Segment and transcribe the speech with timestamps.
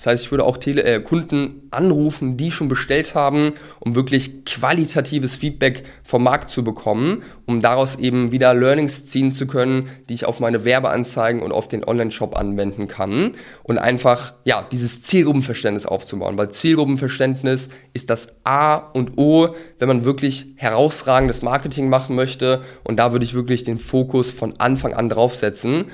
[0.00, 4.46] Das heißt, ich würde auch Tele äh, Kunden anrufen, die schon bestellt haben, um wirklich
[4.46, 10.14] qualitatives Feedback vom Markt zu bekommen, um daraus eben wieder Learnings ziehen zu können, die
[10.14, 13.32] ich auf meine Werbeanzeigen und auf den Online-Shop anwenden kann.
[13.62, 20.06] Und einfach ja dieses Zielgruppenverständnis aufzubauen, weil Zielgruppenverständnis ist das A und O, wenn man
[20.06, 22.62] wirklich herausragendes Marketing machen möchte.
[22.84, 25.90] Und da würde ich wirklich den Fokus von Anfang an draufsetzen.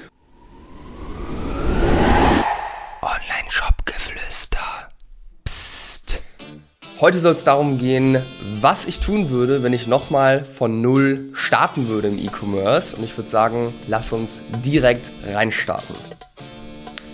[6.99, 8.23] Heute soll es darum gehen,
[8.63, 12.97] was ich tun würde, wenn ich nochmal von Null starten würde im E-Commerce.
[12.97, 15.95] Und ich würde sagen, lass uns direkt reinstarten.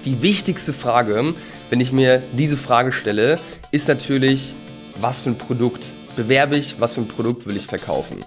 [0.05, 1.35] Die wichtigste Frage,
[1.71, 3.41] wenn ich mir diese Frage stelle,
[3.73, 4.55] ist natürlich,
[5.01, 8.25] was für ein Produkt bewerbe ich, was für ein Produkt will ich verkaufen.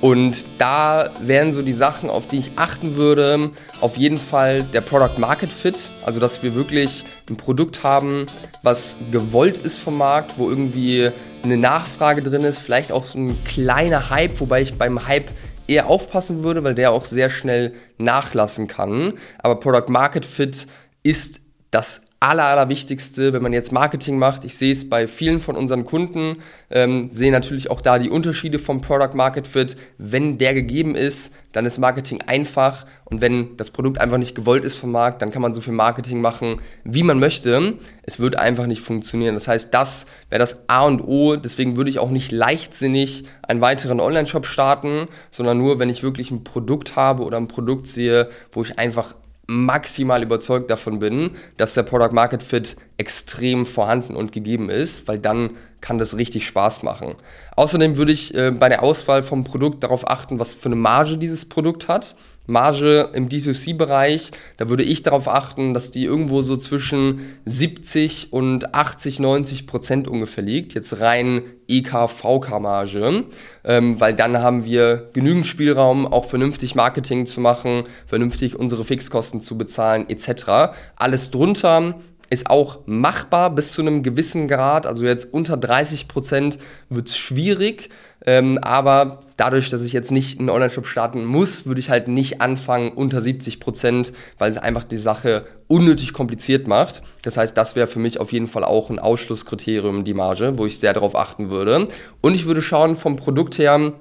[0.00, 3.50] Und da wären so die Sachen, auf die ich achten würde,
[3.80, 8.24] auf jeden Fall der Product Market Fit, also dass wir wirklich ein Produkt haben,
[8.62, 11.10] was gewollt ist vom Markt, wo irgendwie
[11.42, 15.28] eine Nachfrage drin ist, vielleicht auch so ein kleiner Hype, wobei ich beim Hype
[15.66, 19.14] eher aufpassen würde, weil der auch sehr schnell nachlassen kann.
[19.38, 20.66] Aber Product Market Fit
[21.02, 24.44] ist das aller, allerwichtigste, wenn man jetzt Marketing macht.
[24.44, 26.36] Ich sehe es bei vielen von unseren Kunden,
[26.70, 29.78] ähm, sehe natürlich auch da die Unterschiede vom Product Market Fit.
[29.96, 34.64] Wenn der gegeben ist, dann ist Marketing einfach und wenn das Produkt einfach nicht gewollt
[34.64, 37.78] ist vom Markt, dann kann man so viel Marketing machen, wie man möchte.
[38.02, 39.34] Es wird einfach nicht funktionieren.
[39.34, 41.36] Das heißt, das wäre das A und O.
[41.36, 46.30] Deswegen würde ich auch nicht leichtsinnig einen weiteren Online-Shop starten, sondern nur, wenn ich wirklich
[46.30, 49.14] ein Produkt habe oder ein Produkt sehe, wo ich einfach
[49.50, 55.18] maximal überzeugt davon bin, dass der Product Market Fit extrem vorhanden und gegeben ist, weil
[55.18, 57.16] dann kann das richtig Spaß machen.
[57.56, 61.18] Außerdem würde ich äh, bei der Auswahl vom Produkt darauf achten, was für eine Marge
[61.18, 62.14] dieses Produkt hat.
[62.50, 68.74] Marge im D2C-Bereich, da würde ich darauf achten, dass die irgendwo so zwischen 70 und
[68.74, 70.74] 80, 90 Prozent ungefähr liegt.
[70.74, 73.24] Jetzt rein EK-VK-Marge,
[73.64, 79.42] ähm, weil dann haben wir genügend Spielraum, auch vernünftig Marketing zu machen, vernünftig unsere Fixkosten
[79.42, 80.74] zu bezahlen etc.
[80.96, 81.94] Alles drunter
[82.30, 84.86] ist auch machbar bis zu einem gewissen Grad.
[84.86, 86.58] Also jetzt unter 30 Prozent
[86.88, 87.90] wird es schwierig.
[88.24, 92.40] Ähm, aber dadurch, dass ich jetzt nicht einen Online-Shop starten muss, würde ich halt nicht
[92.40, 97.02] anfangen unter 70 Prozent, weil es einfach die Sache unnötig kompliziert macht.
[97.22, 100.66] Das heißt, das wäre für mich auf jeden Fall auch ein Ausschlusskriterium, die Marge, wo
[100.66, 101.88] ich sehr darauf achten würde.
[102.20, 103.94] Und ich würde schauen vom Produkt her,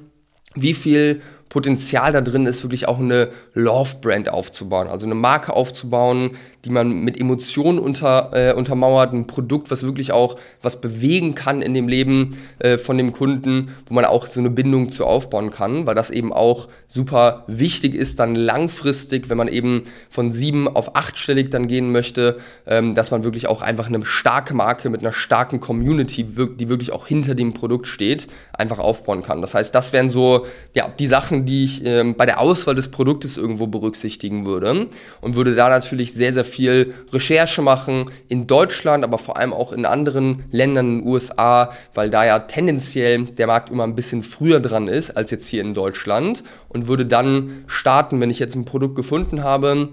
[0.56, 6.32] wie viel Potenzial da drin ist, wirklich auch eine Love-Brand aufzubauen, also eine Marke aufzubauen,
[6.66, 11.62] die man mit Emotionen unter, äh, untermauert, ein Produkt, was wirklich auch was bewegen kann
[11.62, 15.52] in dem Leben äh, von dem Kunden, wo man auch so eine Bindung zu aufbauen
[15.52, 20.68] kann, weil das eben auch super wichtig ist, dann langfristig, wenn man eben von sieben
[20.68, 25.02] auf achtstellig dann gehen möchte, ähm, dass man wirklich auch einfach eine starke Marke mit
[25.02, 29.42] einer starken Community, die wirklich auch hinter dem Produkt steht, einfach aufbauen kann.
[29.42, 32.90] Das heißt, das wären so ja, die Sachen, die ich ähm, bei der Auswahl des
[32.90, 34.88] Produktes irgendwo berücksichtigen würde
[35.22, 39.72] und würde da natürlich sehr, sehr viel Recherche machen in Deutschland, aber vor allem auch
[39.72, 44.24] in anderen Ländern, in den USA, weil da ja tendenziell der Markt immer ein bisschen
[44.24, 48.56] früher dran ist als jetzt hier in Deutschland und würde dann starten, wenn ich jetzt
[48.56, 49.90] ein Produkt gefunden habe,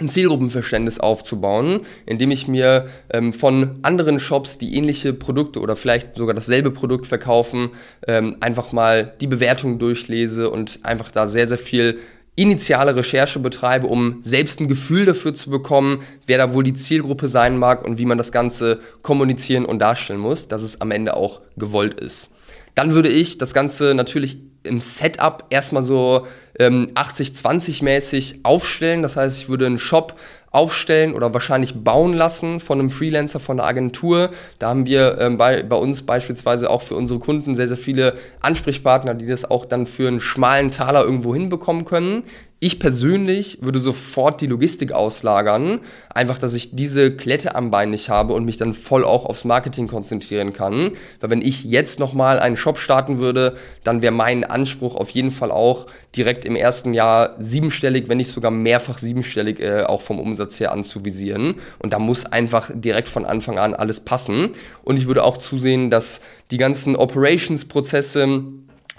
[0.00, 6.16] ein Zielgruppenverständnis aufzubauen, indem ich mir ähm, von anderen Shops, die ähnliche Produkte oder vielleicht
[6.16, 7.70] sogar dasselbe Produkt verkaufen,
[8.08, 12.00] ähm, einfach mal die Bewertung durchlese und einfach da sehr, sehr viel
[12.36, 17.28] initiale Recherche betreibe, um selbst ein Gefühl dafür zu bekommen, wer da wohl die Zielgruppe
[17.28, 21.16] sein mag und wie man das Ganze kommunizieren und darstellen muss, dass es am Ende
[21.16, 22.30] auch gewollt ist.
[22.74, 26.26] Dann würde ich das Ganze natürlich im Setup erstmal so
[26.58, 29.02] ähm, 80-20 mäßig aufstellen.
[29.02, 30.14] Das heißt, ich würde einen Shop
[30.54, 34.30] aufstellen oder wahrscheinlich bauen lassen von einem Freelancer, von einer Agentur.
[34.60, 38.16] Da haben wir ähm, bei, bei uns beispielsweise auch für unsere Kunden sehr, sehr viele
[38.40, 42.22] Ansprechpartner, die das auch dann für einen schmalen Taler irgendwo hinbekommen können.
[42.60, 45.80] Ich persönlich würde sofort die Logistik auslagern,
[46.14, 49.44] einfach, dass ich diese Klette am Bein nicht habe und mich dann voll auch aufs
[49.44, 50.92] Marketing konzentrieren kann.
[51.20, 55.30] Weil wenn ich jetzt nochmal einen Shop starten würde, dann wäre mein Anspruch auf jeden
[55.30, 55.86] Fall auch
[56.16, 60.72] direkt im ersten Jahr siebenstellig, wenn nicht sogar mehrfach siebenstellig äh, auch vom Umsatz her
[60.72, 61.56] anzuvisieren.
[61.80, 64.50] Und da muss einfach direkt von Anfang an alles passen.
[64.82, 68.42] Und ich würde auch zusehen, dass die ganzen Operations-Prozesse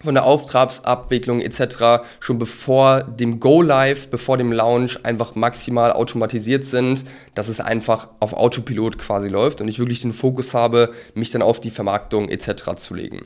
[0.03, 2.05] von der Auftragsabwicklung etc.
[2.19, 8.09] schon bevor dem Go Live, bevor dem Launch einfach maximal automatisiert sind, dass es einfach
[8.19, 12.29] auf Autopilot quasi läuft und ich wirklich den Fokus habe, mich dann auf die Vermarktung
[12.29, 12.75] etc.
[12.77, 13.25] zu legen.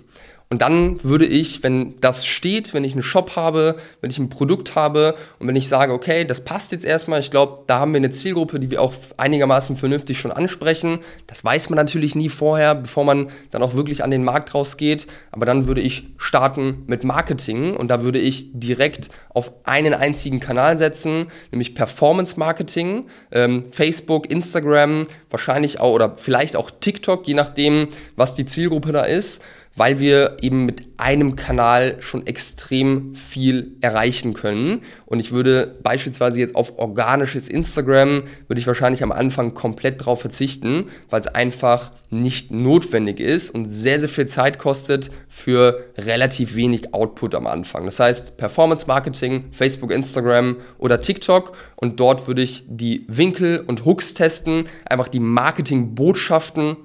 [0.52, 4.30] Und dann würde ich, wenn das steht, wenn ich einen Shop habe, wenn ich ein
[4.30, 7.94] Produkt habe und wenn ich sage, okay, das passt jetzt erstmal, ich glaube, da haben
[7.94, 11.02] wir eine Zielgruppe, die wir auch einigermaßen vernünftig schon ansprechen.
[11.28, 15.06] Das weiß man natürlich nie vorher, bevor man dann auch wirklich an den Markt rausgeht.
[15.32, 20.40] Aber dann würde ich starten mit Marketing und da würde ich direkt auf einen einzigen
[20.40, 27.36] Kanal setzen, nämlich Performance Marketing, ähm, Facebook, Instagram, wahrscheinlich auch oder vielleicht auch TikTok, je
[27.36, 29.44] nachdem, was die Zielgruppe da ist
[29.80, 34.82] weil wir eben mit einem Kanal schon extrem viel erreichen können.
[35.06, 40.20] Und ich würde beispielsweise jetzt auf organisches Instagram, würde ich wahrscheinlich am Anfang komplett drauf
[40.20, 46.56] verzichten, weil es einfach nicht notwendig ist und sehr, sehr viel Zeit kostet für relativ
[46.56, 47.86] wenig Output am Anfang.
[47.86, 53.86] Das heißt, Performance Marketing, Facebook, Instagram oder TikTok und dort würde ich die Winkel und
[53.86, 56.76] Hooks testen, einfach die Marketing-Botschaften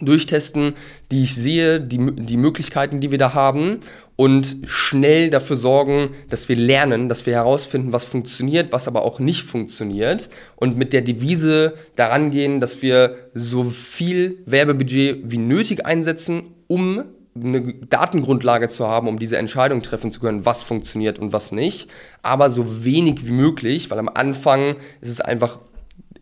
[0.00, 0.74] durchtesten,
[1.12, 3.80] die ich sehe, die, die Möglichkeiten, die wir da haben
[4.16, 9.20] und schnell dafür sorgen, dass wir lernen, dass wir herausfinden, was funktioniert, was aber auch
[9.20, 15.86] nicht funktioniert und mit der Devise daran gehen, dass wir so viel Werbebudget wie nötig
[15.86, 17.04] einsetzen, um
[17.36, 21.90] eine Datengrundlage zu haben, um diese Entscheidung treffen zu können, was funktioniert und was nicht,
[22.22, 25.58] aber so wenig wie möglich, weil am Anfang ist es einfach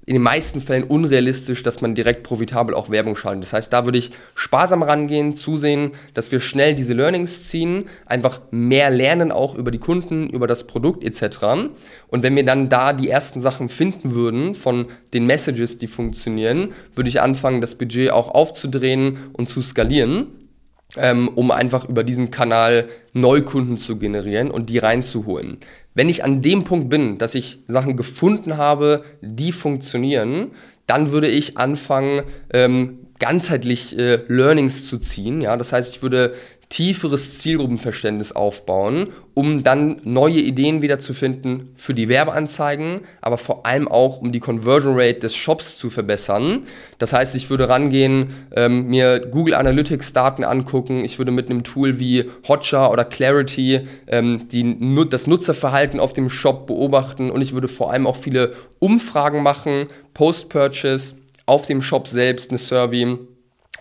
[0.04, 3.44] in den meisten Fällen unrealistisch, dass man direkt profitabel auch Werbung schaltet.
[3.44, 8.40] Das heißt, da würde ich sparsam rangehen, zusehen, dass wir schnell diese Learnings ziehen, einfach
[8.50, 11.38] mehr lernen auch über die Kunden, über das Produkt etc.
[12.08, 16.72] Und wenn wir dann da die ersten Sachen finden würden von den Messages, die funktionieren,
[16.94, 20.26] würde ich anfangen, das Budget auch aufzudrehen und zu skalieren
[20.96, 25.58] ähm, um einfach über diesen Kanal Neukunden zu generieren und die reinzuholen.
[25.94, 30.52] Wenn ich an dem Punkt bin, dass ich Sachen gefunden habe, die funktionieren,
[30.86, 32.22] dann würde ich anfangen,
[32.52, 35.40] ähm, ganzheitlich äh, Learnings zu ziehen.
[35.40, 36.34] Ja, das heißt, ich würde
[36.72, 43.66] tieferes Zielgruppenverständnis aufbauen, um dann neue Ideen wieder zu finden für die Werbeanzeigen, aber vor
[43.66, 46.62] allem auch, um die Conversion Rate des Shops zu verbessern.
[46.96, 51.62] Das heißt, ich würde rangehen, ähm, mir Google Analytics Daten angucken, ich würde mit einem
[51.62, 54.78] Tool wie Hotjar oder Clarity ähm, die,
[55.10, 57.30] das Nutzerverhalten auf dem Shop beobachten.
[57.30, 62.58] Und ich würde vor allem auch viele Umfragen machen, Post-Purchase, auf dem Shop selbst eine
[62.58, 63.18] Survey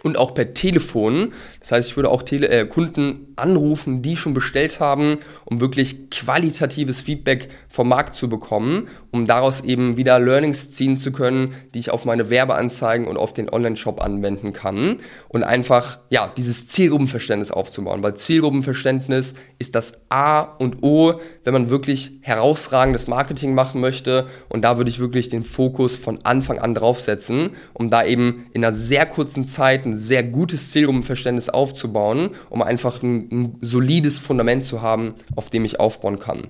[0.03, 1.33] und auch per Telefon.
[1.59, 6.09] Das heißt, ich würde auch Tele äh, Kunden anrufen, die schon bestellt haben, um wirklich
[6.09, 11.80] qualitatives Feedback vom Markt zu bekommen, um daraus eben wieder Learnings ziehen zu können, die
[11.80, 14.98] ich auf meine Werbeanzeigen und auf den Online-Shop anwenden kann.
[15.27, 21.69] Und einfach ja dieses Zielgruppenverständnis aufzubauen, weil Zielgruppenverständnis ist das A und O, wenn man
[21.69, 24.27] wirklich herausragendes Marketing machen möchte.
[24.50, 28.63] Und da würde ich wirklich den Fokus von Anfang an draufsetzen, um da eben in
[28.63, 34.64] einer sehr kurzen Zeit ein sehr gutes Zielgruppenverständnis aufzubauen, um einfach ein, ein solides Fundament
[34.64, 36.48] zu haben, auf dem ich aufbauen kann.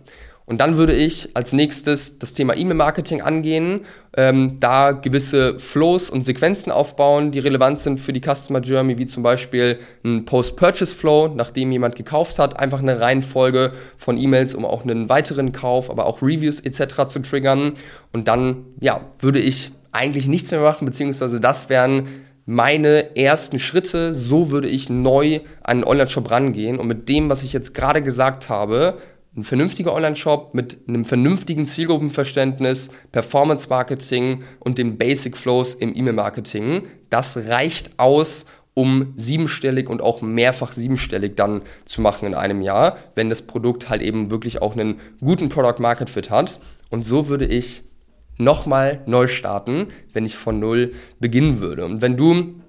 [0.52, 3.86] Und dann würde ich als nächstes das Thema E-Mail-Marketing angehen,
[4.18, 9.06] ähm, da gewisse Flows und Sequenzen aufbauen, die relevant sind für die Customer Journey, wie
[9.06, 14.84] zum Beispiel ein Post-Purchase-Flow, nachdem jemand gekauft hat, einfach eine Reihenfolge von E-Mails, um auch
[14.84, 17.08] einen weiteren Kauf, aber auch Reviews etc.
[17.08, 17.76] zu triggern.
[18.12, 22.08] Und dann, ja, würde ich eigentlich nichts mehr machen, beziehungsweise das wären
[22.46, 27.44] meine ersten Schritte, so würde ich neu an einen Online-Shop rangehen und mit dem, was
[27.44, 28.98] ich jetzt gerade gesagt habe,
[29.36, 37.48] ein vernünftiger Online-Shop mit einem vernünftigen Zielgruppenverständnis, Performance-Marketing und den Basic Flows im E-Mail-Marketing, das
[37.48, 43.30] reicht aus, um siebenstellig und auch mehrfach siebenstellig dann zu machen in einem Jahr, wenn
[43.30, 46.60] das Produkt halt eben wirklich auch einen guten Product-Market-Fit hat.
[46.89, 47.84] Und so würde ich
[48.38, 51.86] nochmal neu starten, wenn ich von Null beginnen würde.
[51.86, 52.62] Und wenn du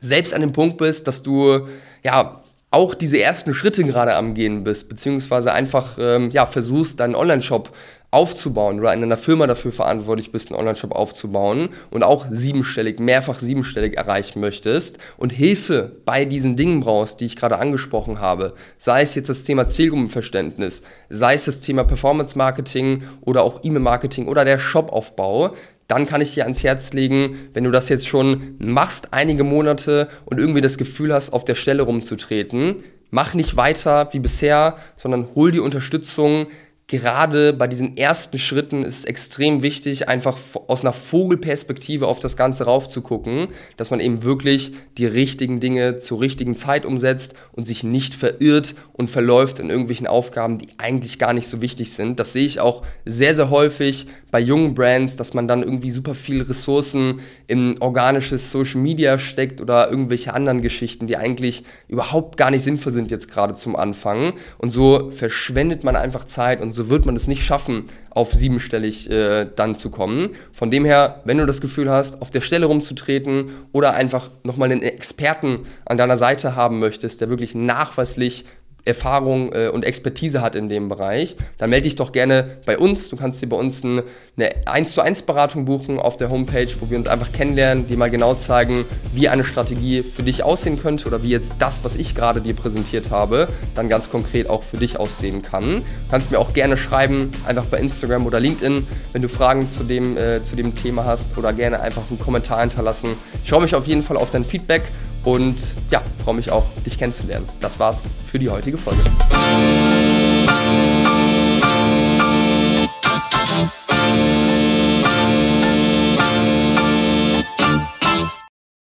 [0.00, 1.68] selbst an dem Punkt bist, dass du
[2.04, 7.14] ja auch diese ersten Schritte gerade am Gehen bist, beziehungsweise einfach ähm, ja, versuchst, deinen
[7.14, 7.70] Online-Shop
[8.10, 13.38] aufzubauen oder in einer Firma dafür verantwortlich bist, einen Online-Shop aufzubauen und auch siebenstellig, mehrfach
[13.38, 19.02] siebenstellig erreichen möchtest und Hilfe bei diesen Dingen brauchst, die ich gerade angesprochen habe, sei
[19.02, 24.58] es jetzt das Thema Zielgruppenverständnis, sei es das Thema Performance-Marketing oder auch E-Mail-Marketing oder der
[24.58, 25.54] Shopaufbau,
[25.88, 30.08] dann kann ich dir ans Herz legen, wenn du das jetzt schon machst, einige Monate
[30.26, 35.28] und irgendwie das Gefühl hast, auf der Stelle rumzutreten, mach nicht weiter wie bisher, sondern
[35.34, 36.46] hol die Unterstützung
[36.88, 42.36] gerade bei diesen ersten Schritten ist es extrem wichtig, einfach aus einer Vogelperspektive auf das
[42.36, 47.84] Ganze raufzugucken, dass man eben wirklich die richtigen Dinge zur richtigen Zeit umsetzt und sich
[47.84, 52.18] nicht verirrt und verläuft in irgendwelchen Aufgaben, die eigentlich gar nicht so wichtig sind.
[52.18, 56.14] Das sehe ich auch sehr, sehr häufig bei jungen Brands, dass man dann irgendwie super
[56.14, 62.50] viele Ressourcen in organisches Social Media steckt oder irgendwelche anderen Geschichten, die eigentlich überhaupt gar
[62.50, 64.32] nicht sinnvoll sind jetzt gerade zum Anfang.
[64.56, 69.10] Und so verschwendet man einfach Zeit und so wird man es nicht schaffen, auf siebenstellig
[69.10, 70.30] äh, dann zu kommen.
[70.52, 74.70] Von dem her, wenn du das Gefühl hast, auf der Stelle rumzutreten oder einfach nochmal
[74.70, 78.44] einen Experten an deiner Seite haben möchtest, der wirklich nachweislich
[78.88, 83.08] Erfahrung äh, und Expertise hat in dem Bereich, dann melde dich doch gerne bei uns.
[83.08, 84.02] Du kannst dir bei uns ein,
[84.36, 87.96] eine 1 zu 1 Beratung buchen auf der Homepage, wo wir uns einfach kennenlernen, dir
[87.96, 91.96] mal genau zeigen, wie eine Strategie für dich aussehen könnte oder wie jetzt das, was
[91.96, 95.64] ich gerade dir präsentiert habe, dann ganz konkret auch für dich aussehen kann.
[95.64, 99.84] Du kannst mir auch gerne schreiben, einfach bei Instagram oder LinkedIn, wenn du Fragen zu
[99.84, 103.10] dem, äh, zu dem Thema hast oder gerne einfach einen Kommentar hinterlassen.
[103.44, 104.82] Ich freue mich auf jeden Fall auf dein Feedback
[105.28, 107.46] und ja, freue mich auch, dich kennenzulernen.
[107.60, 109.02] Das war's für die heutige Folge.